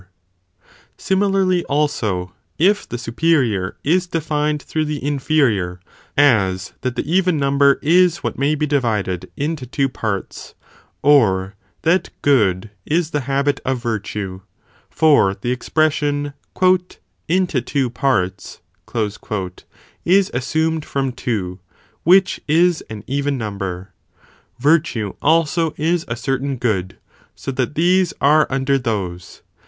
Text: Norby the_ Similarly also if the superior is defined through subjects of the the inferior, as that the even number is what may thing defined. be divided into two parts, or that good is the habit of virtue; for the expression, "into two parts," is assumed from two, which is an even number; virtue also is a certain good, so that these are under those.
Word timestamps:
Norby 0.01 0.63
the_ 0.63 0.65
Similarly 0.97 1.63
also 1.65 2.33
if 2.57 2.89
the 2.89 2.97
superior 2.97 3.77
is 3.83 4.07
defined 4.07 4.63
through 4.63 4.85
subjects 4.85 5.03
of 5.03 5.03
the 5.03 5.07
the 5.07 5.07
inferior, 5.13 5.79
as 6.17 6.73
that 6.81 6.95
the 6.95 7.03
even 7.07 7.37
number 7.37 7.77
is 7.83 8.23
what 8.23 8.35
may 8.35 8.47
thing 8.55 8.67
defined. 8.67 9.05
be 9.05 9.05
divided 9.05 9.31
into 9.37 9.67
two 9.67 9.87
parts, 9.87 10.55
or 11.03 11.53
that 11.83 12.09
good 12.23 12.71
is 12.83 13.11
the 13.11 13.19
habit 13.29 13.61
of 13.63 13.83
virtue; 13.83 14.41
for 14.89 15.35
the 15.39 15.51
expression, 15.51 16.33
"into 17.27 17.61
two 17.61 17.91
parts," 17.91 18.59
is 20.03 20.31
assumed 20.33 20.83
from 20.83 21.11
two, 21.11 21.59
which 22.03 22.39
is 22.47 22.81
an 22.89 23.03
even 23.05 23.37
number; 23.37 23.93
virtue 24.57 25.13
also 25.21 25.75
is 25.77 26.05
a 26.07 26.15
certain 26.15 26.55
good, 26.57 26.97
so 27.35 27.51
that 27.51 27.75
these 27.75 28.15
are 28.19 28.47
under 28.49 28.79
those. 28.79 29.43